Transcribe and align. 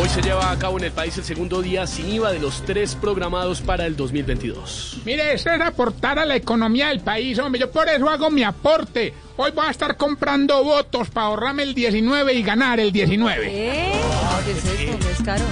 Hoy 0.00 0.08
se 0.08 0.22
lleva 0.22 0.52
a 0.52 0.56
cabo 0.56 0.78
en 0.78 0.84
el 0.84 0.92
país 0.92 1.18
el 1.18 1.24
segundo 1.24 1.60
día 1.60 1.84
sin 1.84 2.08
IVA 2.08 2.30
de 2.30 2.38
los 2.38 2.64
tres 2.64 2.94
programados 2.94 3.60
para 3.60 3.84
el 3.84 3.96
2022. 3.96 4.98
Mire, 5.04 5.32
eso 5.32 5.50
es 5.50 5.60
aportar 5.60 6.20
a 6.20 6.24
la 6.24 6.36
economía 6.36 6.90
del 6.90 7.00
país, 7.00 7.36
hombre. 7.40 7.60
Yo 7.60 7.68
por 7.72 7.88
eso 7.88 8.08
hago 8.08 8.30
mi 8.30 8.44
aporte. 8.44 9.12
Hoy 9.36 9.50
voy 9.50 9.66
a 9.66 9.70
estar 9.70 9.96
comprando 9.96 10.62
votos 10.62 11.10
para 11.10 11.26
ahorrarme 11.26 11.64
el 11.64 11.74
19 11.74 12.32
y 12.32 12.42
ganar 12.44 12.78
el 12.78 12.92
19. 12.92 13.46
¿Eh? 13.50 13.92
¿Qué 14.44 14.50
es 14.52 14.64
esto? 14.64 14.98
¿Qué 15.00 15.10
es 15.10 15.22
caro? 15.24 15.44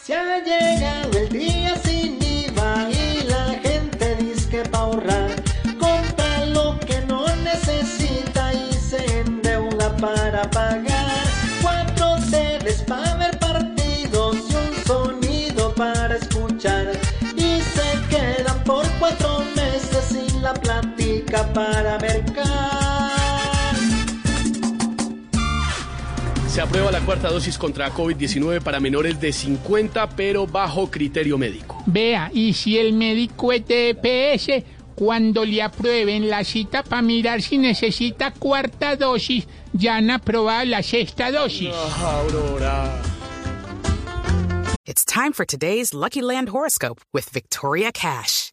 Se 0.00 0.14
ha 0.14 0.38
llegado 0.38 1.18
el 1.18 1.28
día 1.30 1.67
para 21.30 21.98
mercar. 21.98 23.08
Se 26.48 26.60
aprueba 26.62 26.90
la 26.90 27.00
cuarta 27.00 27.28
dosis 27.28 27.58
contra 27.58 27.92
COVID-19 27.92 28.62
para 28.62 28.80
menores 28.80 29.20
de 29.20 29.32
50, 29.32 30.08
pero 30.10 30.46
bajo 30.46 30.90
criterio 30.90 31.38
médico. 31.38 31.82
Vea, 31.86 32.30
y 32.32 32.54
si 32.54 32.78
el 32.78 32.94
médico 32.94 33.52
es 33.52 33.66
de 33.66 33.90
EPS, 33.90 34.64
cuando 34.94 35.44
le 35.44 35.62
aprueben 35.62 36.28
la 36.28 36.42
cita 36.42 36.82
para 36.82 37.02
mirar 37.02 37.42
si 37.42 37.58
necesita 37.58 38.32
cuarta 38.32 38.96
dosis, 38.96 39.46
ya 39.72 39.96
han 39.96 40.10
aprobado 40.10 40.64
la 40.64 40.82
sexta 40.82 41.30
dosis. 41.30 41.70
Aurora. 41.72 43.00
It's 44.84 45.04
time 45.04 45.32
for 45.32 45.44
today's 45.44 45.92
Lucky 45.92 46.22
Land 46.22 46.48
horoscope 46.48 47.02
with 47.12 47.28
Victoria 47.30 47.92
Cash. 47.92 48.52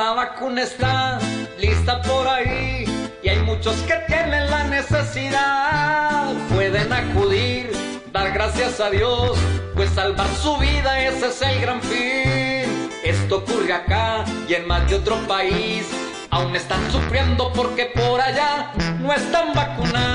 La 0.00 0.12
vacuna 0.12 0.62
está 0.62 1.18
lista 1.58 2.00
por 2.00 2.26
ahí 2.26 2.86
y 3.22 3.28
hay 3.28 3.38
muchos 3.40 3.76
que 3.82 3.96
tienen 4.06 4.50
la 4.50 4.64
necesidad. 4.64 6.32
Pueden 6.54 6.90
acudir, 6.90 7.70
dar 8.10 8.32
gracias 8.32 8.80
a 8.80 8.88
Dios, 8.88 9.36
pues 9.74 9.90
salvar 9.90 10.26
su 10.36 10.56
vida 10.56 11.06
ese 11.06 11.26
es 11.26 11.42
el 11.42 11.60
gran 11.60 11.82
fin. 11.82 12.88
Esto 13.04 13.44
ocurre 13.44 13.74
acá 13.74 14.24
y 14.48 14.54
en 14.54 14.66
más 14.66 14.88
de 14.88 14.96
otro 14.96 15.16
país. 15.28 15.86
Aún 16.30 16.56
están 16.56 16.80
sufriendo 16.90 17.52
porque 17.52 17.92
por 17.94 18.22
allá 18.22 18.72
no 19.00 19.12
están 19.12 19.52
vacunando. 19.52 20.09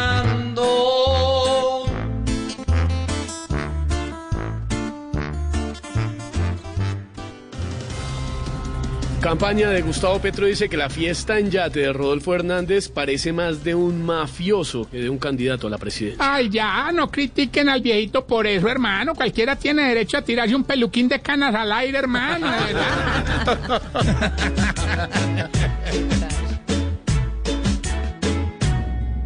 Campaña 9.25 9.72
de 9.72 9.81
Gustavo 9.81 10.19
Petro 10.19 10.46
dice 10.46 10.69
que 10.69 10.78
la 10.78 10.88
fiesta 10.88 11.40
en 11.40 11.50
yate 11.50 11.80
de 11.80 11.91
Rodolfo 11.91 12.36
Hernández 12.36 12.90
parece 12.90 13.34
más 13.34 13.63
de 13.63 13.74
un 13.74 14.06
mafioso 14.06 14.88
que 14.88 15.00
de 15.00 15.09
un 15.09 15.18
candidato 15.18 15.66
a 15.66 15.72
la 15.72 15.80
presidencia. 15.80 16.36
Ay, 16.36 16.47
ya, 16.52 16.91
no 16.91 17.09
critiquen 17.09 17.68
al 17.68 17.81
viejito 17.81 18.24
por 18.28 18.46
eso, 18.46 18.69
hermano. 18.69 19.16
Cualquiera 19.16 19.56
tiene 19.56 19.81
derecho 19.88 20.18
a 20.18 20.22
tirarse 20.22 20.53
un 20.53 20.64
peluquín 20.64 21.08
de 21.08 21.22
canas 21.22 21.56
al 21.56 21.72
aire, 21.72 21.97
hermano. 21.97 22.46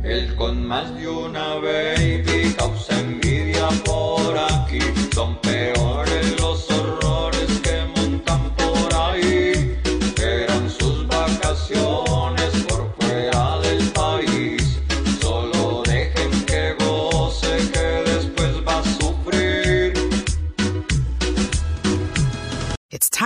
El 0.01 0.33
con 0.35 0.65
más 0.65 0.95
de 0.95 1.09
una 1.09 1.55
baby 1.55 2.53
causa 2.57 2.97
envidia 3.01 3.67
por 3.83 4.37
aquí. 4.37 4.79
Son 5.13 5.37
peores 5.41 6.38